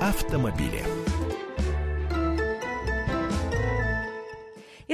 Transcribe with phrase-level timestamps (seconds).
[0.00, 0.99] автомобили.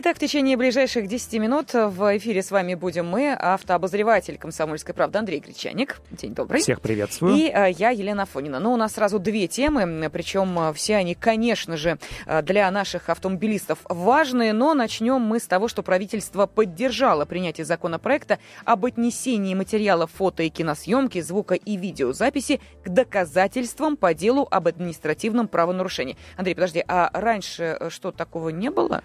[0.07, 5.19] Итак, в течение ближайших 10 минут в эфире с вами будем мы, автообозреватель «Комсомольской правды»
[5.19, 6.01] Андрей Гречаник.
[6.13, 6.61] День добрый.
[6.61, 7.35] Всех приветствую.
[7.35, 8.61] И а, я, Елена Фонина.
[8.61, 13.09] Ну, у нас сразу две темы, причем а, все они, конечно же, а, для наших
[13.09, 20.13] автомобилистов важные, но начнем мы с того, что правительство поддержало принятие законопроекта об отнесении материалов
[20.13, 26.17] фото и киносъемки, звука и видеозаписи к доказательствам по делу об административном правонарушении.
[26.37, 29.03] Андрей, подожди, а раньше э, что, такого не было?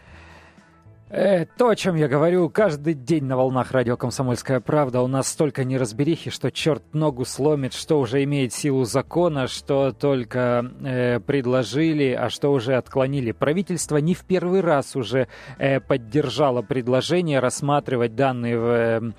[1.13, 5.27] Э, то, о чем я говорю каждый день на волнах радио «Комсомольская правда», у нас
[5.27, 12.13] столько неразберихи, что черт ногу сломит, что уже имеет силу закона, что только э, предложили,
[12.13, 13.33] а что уже отклонили.
[13.33, 18.65] Правительство не в первый раз уже э, поддержало предложение рассматривать данные в...
[18.65, 19.11] Э,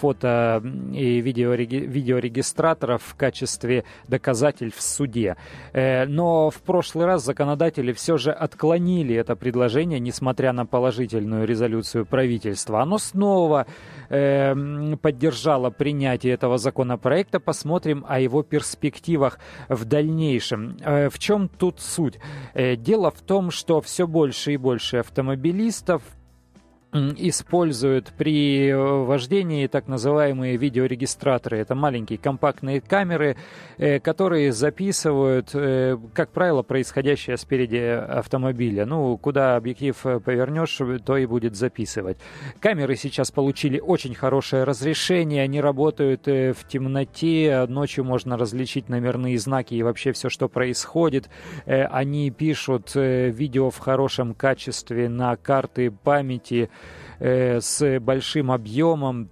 [0.00, 0.62] фото
[0.92, 5.36] и видеорегистраторов в качестве доказательств в суде.
[5.72, 12.06] Э, но в прошлый раз законодатели все же отклонили это предложение, несмотря на положительную резолюцию
[12.06, 12.82] правительства.
[12.82, 13.66] Оно снова
[14.08, 14.54] э,
[15.00, 17.40] поддержало принятие этого законопроекта.
[17.40, 19.38] Посмотрим о его перспективах
[19.68, 20.76] в дальнейшем.
[20.78, 22.18] В чем тут суть?
[22.54, 26.02] Дело в том, что все больше и больше автомобилистов
[26.92, 31.58] используют при э, вождении так называемые видеорегистраторы.
[31.58, 33.36] Это маленькие компактные камеры,
[33.76, 38.86] э, которые записывают, э, как правило, происходящее спереди автомобиля.
[38.86, 42.16] Ну, куда объектив повернешь, то и будет записывать.
[42.58, 49.74] Камеры сейчас получили очень хорошее разрешение, они работают в темноте, ночью можно различить номерные знаки
[49.74, 51.28] и вообще все, что происходит.
[51.66, 56.70] Они пишут видео в хорошем качестве на карты памяти,
[57.18, 59.30] э, с большим объемом,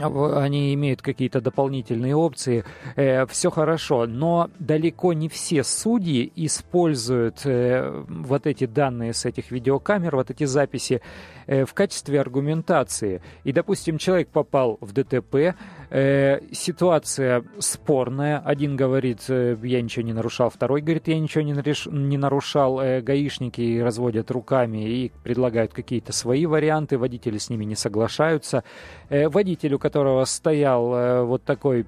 [0.00, 2.64] они имеют какие-то дополнительные опции,
[2.96, 9.50] э, все хорошо, но далеко не все судьи используют э, вот эти данные с этих
[9.50, 11.00] видеокамер, вот эти записи
[11.46, 13.22] э, в качестве аргументации.
[13.44, 15.56] И, допустим, человек попал в ДТП,
[15.90, 21.52] э, ситуация спорная, один говорит, э, я ничего не нарушал, второй говорит, я ничего не,
[21.52, 21.86] нареш...
[21.86, 27.76] не нарушал, э, гаишники разводят руками и предлагают какие-то свои варианты, водители с ними не
[27.76, 28.64] соглашаются.
[29.08, 31.86] Э, водителю, которого стоял э, вот такой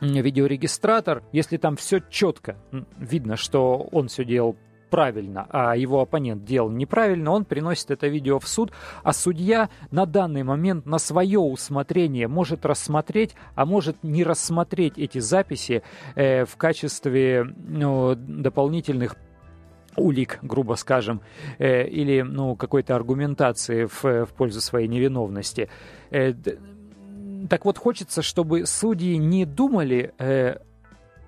[0.00, 2.56] видеорегистратор, если там все четко,
[2.98, 4.56] видно, что он все делал
[4.96, 10.06] правильно, а его оппонент делал неправильно, он приносит это видео в суд, а судья на
[10.06, 15.82] данный момент на свое усмотрение может рассмотреть, а может не рассмотреть эти записи
[16.14, 19.16] э, в качестве ну, дополнительных
[19.96, 21.20] улик, грубо скажем,
[21.58, 25.68] э, или ну, какой-то аргументации в, в пользу своей невиновности.
[26.10, 26.32] Э,
[27.50, 30.56] так вот, хочется, чтобы судьи не думали э,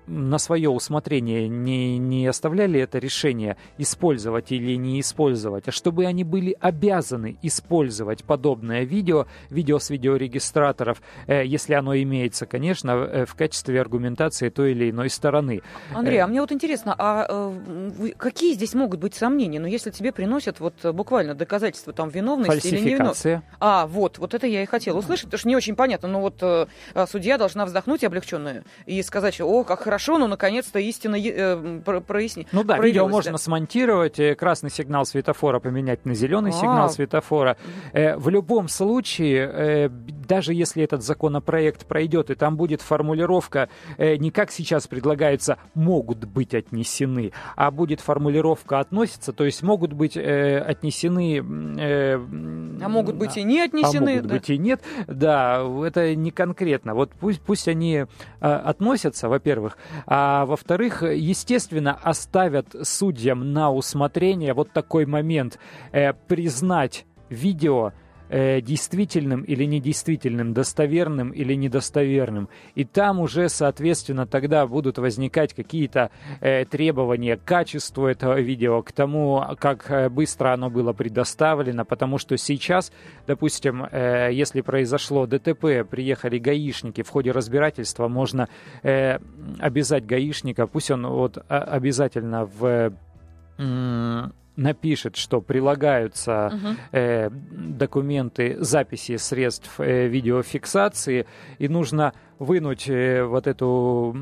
[0.09, 6.23] на свое усмотрение не, не оставляли это решение использовать или не использовать, а чтобы они
[6.23, 13.35] были обязаны использовать подобное видео, видео с видеорегистраторов, э, если оно имеется, конечно, э, в
[13.35, 15.61] качестве аргументации той или иной стороны.
[15.93, 19.59] Андрей, э, а мне вот интересно, а э, какие здесь могут быть сомнения?
[19.59, 23.41] Ну, если тебе приносят вот буквально доказательства там виновности или невиновности.
[23.59, 26.07] А, вот, вот это я и хотела услышать, потому что не очень понятно.
[26.07, 26.65] Ну вот э,
[27.07, 32.47] судья должна вздохнуть облегченно и сказать, о, как хорошо хорошо, но наконец-то истина э, проясни.
[32.51, 33.37] Ну да, видео можно да.
[33.37, 37.57] смонтировать, э, красный сигнал светофора поменять на зеленый а сигнал светофора.
[37.91, 43.67] Э, в любом случае, э, даже если этот законопроект пройдет, и там будет формулировка
[43.97, 49.91] э, не как сейчас предлагается, могут быть отнесены, а будет формулировка относится, то есть могут
[49.91, 51.43] быть э, отнесены...
[51.77, 54.11] Э, а могут быть и не отнесены.
[54.11, 54.35] А могут да?
[54.35, 54.81] быть и нет.
[55.07, 56.93] Да, это не конкретно.
[56.93, 58.05] Вот пусть, пусть они э,
[58.39, 65.59] относятся, во-первых, а во-вторых, естественно, оставят судьям на усмотрение вот такой момент
[65.91, 67.93] э, признать видео
[68.29, 72.49] э, действительным или недействительным, достоверным или недостоверным.
[72.75, 76.11] И там уже, соответственно, тогда будут возникать какие-то
[76.41, 82.17] э, требования к качеству этого видео, к тому, как э, быстро оно было предоставлено, потому
[82.17, 82.91] что сейчас,
[83.27, 88.47] допустим, э, если произошло ДТП, приехали гаишники, в ходе разбирательства можно
[88.83, 89.19] э,
[89.59, 92.93] обязать гаишника, пусть он вот обязательно в
[94.55, 96.75] напишет, что прилагаются угу.
[96.91, 101.25] э, документы, записи средств э, видеофиксации,
[101.57, 104.15] и нужно вынуть э, вот эту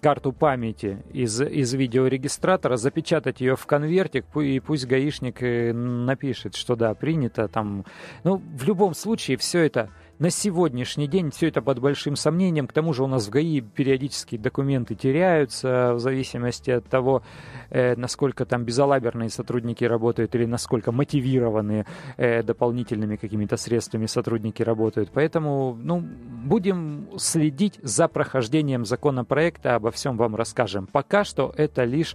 [0.00, 6.76] карту памяти из, из видеорегистратора, запечатать ее в конвертик, и пусть гаишник э, напишет, что
[6.76, 7.84] да, принято там.
[8.24, 9.90] Ну, в любом случае, все это
[10.20, 12.66] На сегодняшний день все это под большим сомнением.
[12.66, 17.22] К тому же у нас в ГАИ периодически документы теряются в зависимости от того,
[17.70, 21.86] э, насколько там безалаберные сотрудники работают или насколько мотивированные
[22.18, 25.08] э, дополнительными какими-то средствами сотрудники работают.
[25.10, 30.86] Поэтому ну, будем следить за прохождением законопроекта, обо всем вам расскажем.
[30.86, 32.14] Пока что это лишь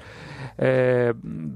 [0.58, 1.16] э,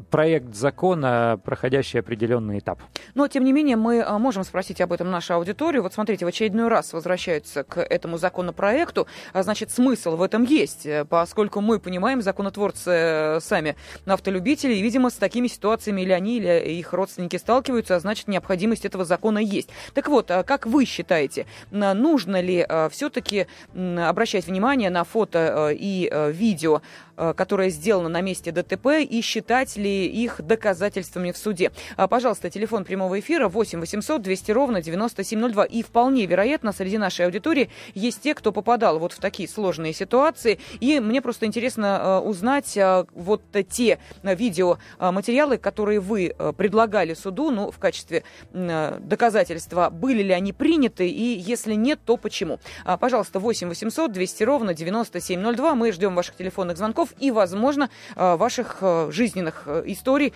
[0.09, 2.79] проект закона, проходящий определенный этап.
[3.13, 5.83] Но, тем не менее, мы а, можем спросить об этом нашу аудиторию.
[5.83, 9.07] Вот смотрите, в очередной раз возвращаются к этому законопроекту.
[9.33, 13.75] А, значит, смысл в этом есть, э, поскольку мы понимаем, законотворцы э, сами
[14.05, 18.85] автолюбители, и, видимо, с такими ситуациями или они, или их родственники сталкиваются, а значит, необходимость
[18.85, 19.69] этого закона есть.
[19.93, 26.81] Так вот, а как вы считаете, нужно ли все-таки обращать внимание на фото и видео
[27.19, 31.73] Э, которое сделано на месте ДТП, и считать ли их доказательствами в суде.
[31.97, 35.65] А, пожалуйста, телефон прямого эфира 8 800 200 ровно 9702.
[35.65, 40.59] И вполне вероятно, среди нашей аудитории есть те, кто попадал вот в такие сложные ситуации.
[40.79, 47.69] И мне просто интересно э, узнать э, вот те видеоматериалы, которые вы предлагали суду, ну,
[47.69, 48.23] в качестве
[48.53, 52.59] доказательства, были ли они приняты, и если нет, то почему.
[52.85, 55.75] А, пожалуйста, 8 800 200 ровно 9702.
[55.75, 60.33] Мы ждем ваших телефонных звонков и, возможно, э, ваших э, жизненных э, историй,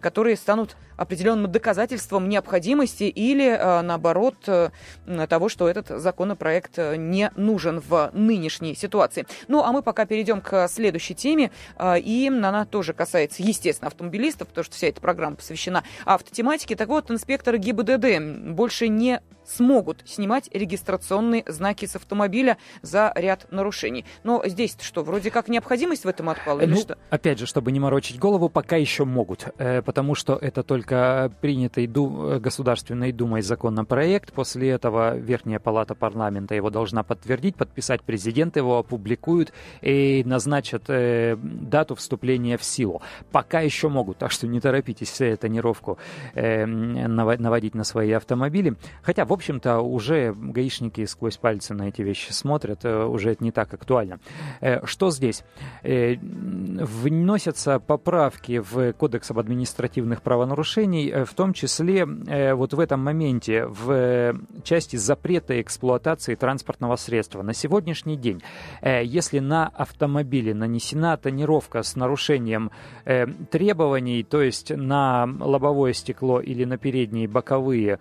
[0.00, 4.36] которые станут определенным доказательством необходимости или, наоборот,
[5.28, 9.26] того, что этот законопроект не нужен в нынешней ситуации.
[9.48, 11.50] Ну, а мы пока перейдем к следующей теме,
[11.82, 16.76] и она тоже касается, естественно, автомобилистов, потому что вся эта программа посвящена автотематике.
[16.76, 24.06] Так вот, инспекторы ГИБДД больше не смогут снимать регистрационные знаки с автомобиля за ряд нарушений.
[24.22, 26.96] Но здесь что, вроде как необходимость в этом отпала или ну, что?
[27.10, 31.86] Опять же, чтобы не морочить голову, пока еще могут, э, потому что это только принятый
[31.86, 34.32] Ду э, Государственной Думой законопроект.
[34.32, 41.36] После этого Верхняя Палата парламента его должна подтвердить, подписать президент, его опубликуют и назначат э,
[41.36, 43.02] дату вступления в силу.
[43.32, 45.98] Пока еще могут, так что не торопитесь тонировку
[46.34, 48.74] наводить на свои автомобили.
[49.02, 53.72] Хотя, в общем-то, уже гаишники сквозь пальцы на эти вещи смотрят, уже это не так
[53.72, 54.18] актуально.
[54.84, 55.44] Что здесь?
[55.82, 63.02] вносятся поправки в Кодекс об административных правонарушений, э, в том числе э, вот в этом
[63.02, 67.42] моменте в части запрета эксплуатации транспортного средства.
[67.42, 68.42] На сегодняшний день,
[68.82, 72.70] э, если на автомобиле нанесена тонировка с нарушением
[73.50, 77.98] требований, то есть на лобовое стекло или на передние боковые,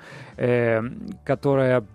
[1.25, 1.85] которая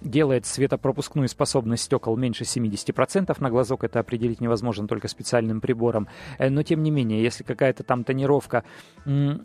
[0.00, 3.36] делает светопропускную способность стекол меньше 70%.
[3.40, 6.08] На глазок это определить невозможно только специальным прибором.
[6.38, 8.64] Э, но тем не менее, если какая-то там тонировка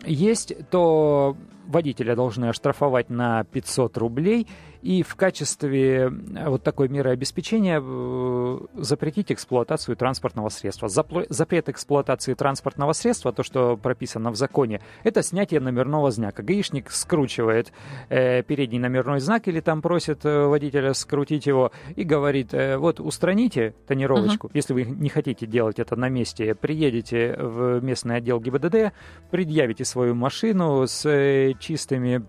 [0.06, 4.48] есть, то водителя должны оштрафовать на 500 рублей
[4.84, 10.90] и в качестве э, вот такой меры обеспечения э, запретить эксплуатацию транспортного средства.
[10.90, 16.44] Запрет эксплуатации транспортного средства, то, что прописано в законе, это снятие номерного знака.
[16.44, 17.72] Гаишник скручивает
[18.10, 23.00] э, передний номерной знак или там просит э, водителя скрутить его и говорит, э, вот
[23.00, 24.52] устраните тонировочку, uh-huh.
[24.54, 28.92] если вы не хотите делать это на месте, приедете в местный отдел ГИБДД,
[29.32, 32.24] предъявите свою машину с э, чистыми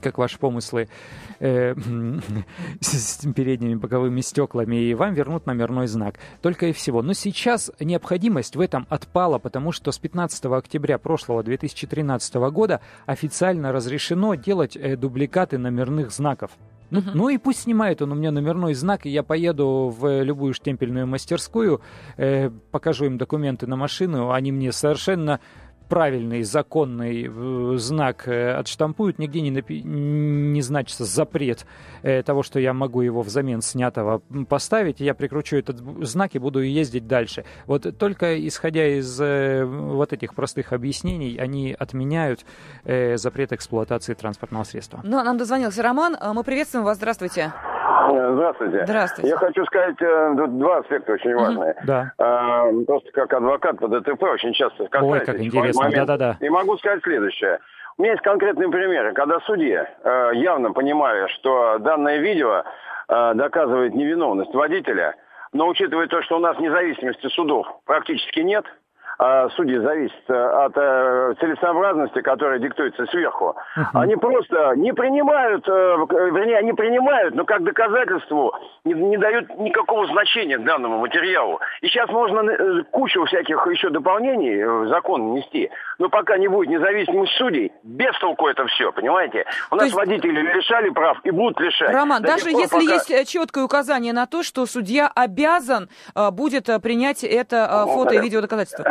[0.00, 0.88] как ваши помыслы,
[1.40, 1.74] э,
[2.80, 6.18] с передними боковыми стеклами, и вам вернут номерной знак.
[6.42, 7.02] Только и всего.
[7.02, 13.72] Но сейчас необходимость в этом отпала, потому что с 15 октября прошлого 2013 года официально
[13.72, 16.52] разрешено делать э, дубликаты номерных знаков.
[16.90, 17.10] Ну, uh-huh.
[17.14, 21.06] ну и пусть снимает он у меня номерной знак, и я поеду в любую штемпельную
[21.06, 21.80] мастерскую,
[22.16, 25.40] э, покажу им документы на машину, они мне совершенно
[25.88, 31.66] правильный законный э, знак э, отштампуют, нигде не, напи- не значится запрет
[32.02, 36.60] э, того, что я могу его взамен снятого поставить, я прикручу этот знак и буду
[36.60, 37.44] ездить дальше.
[37.66, 42.44] Вот только исходя из вот этих простых объяснений, они отменяют
[42.84, 45.00] запрет эксплуатации транспортного средства.
[45.04, 46.16] Ну, нам дозвонился Роман.
[46.34, 46.96] Мы приветствуем вас.
[46.96, 47.52] Здравствуйте.
[48.10, 48.84] Здравствуйте.
[48.84, 49.30] Здравствуйте.
[49.30, 51.72] Я хочу сказать э, два аспекта очень важные.
[51.72, 51.80] Угу.
[51.86, 52.12] Да.
[52.18, 55.90] А, просто как адвокат по ДТП очень часто Ой, как интересно.
[55.90, 56.36] Да-да-да.
[56.40, 57.60] И могу сказать следующее.
[57.96, 62.64] У меня есть конкретные примеры, когда судья, э, явно понимая, что данное видео
[63.08, 65.14] э, доказывает невиновность водителя,
[65.52, 68.64] но учитывая то, что у нас независимости судов практически нет,
[69.18, 73.56] э, судьи зависит э, от э, целесообразности, которая диктуется сверху.
[73.76, 73.84] Uh-huh.
[73.94, 78.54] Они просто не принимают, э, вернее, они принимают, но как доказательству
[78.84, 81.60] не, не дают никакого значения данному материалу.
[81.80, 87.28] И сейчас можно кучу всяких еще дополнений в закон нести, но пока не будет независимых
[87.30, 89.44] судей, без толку это все, понимаете?
[89.70, 89.96] У нас есть...
[89.96, 91.90] водители лишали прав и будут лишать.
[91.90, 92.94] Роман, даже если пока...
[92.94, 95.88] есть четкое указание на то, что судья обязан
[96.32, 98.84] будет принять это фото и видеодоказательство?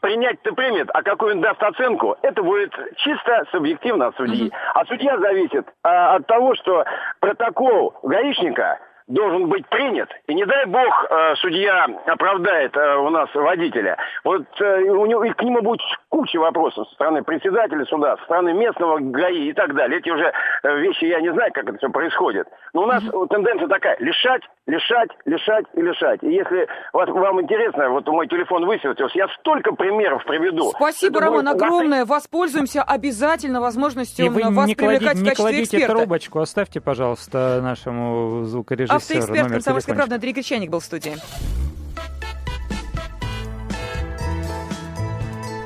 [0.00, 4.46] Принять-то примет, а какую он даст оценку, это будет чисто субъективно от судьи.
[4.46, 4.56] Угу.
[4.74, 6.84] А судья зависит а, от того, что
[7.20, 8.78] протокол гаишника
[9.12, 10.08] должен быть принят.
[10.26, 13.96] И не дай бог э, судья оправдает э, у нас водителя.
[14.24, 18.24] Вот э, у него, и к нему будет куча вопросов со стороны председателя суда, со
[18.24, 19.98] стороны местного ГАИ и так далее.
[19.98, 22.48] Эти уже э, вещи, я не знаю, как это все происходит.
[22.72, 23.28] Но у нас mm-hmm.
[23.28, 26.22] тенденция такая, лишать, лишать, лишать и лишать.
[26.22, 30.70] И если вас, вам интересно, вот мой телефон высветился, я столько примеров приведу.
[30.70, 31.62] Спасибо, это Роман, будет...
[31.62, 32.04] огромное.
[32.06, 35.96] Воспользуемся обязательно возможностью и вы вас не привлекать кладите, в качестве не кладите эксперта.
[35.96, 41.16] трубочку, оставьте, пожалуйста, нашему звукорежиссеру Автоэксперт «Комсомольской правды» Андрей Гречаник был в студии.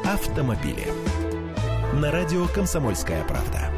[0.04, 0.86] Автомобили.
[1.94, 3.75] На радио «Комсомольская правда».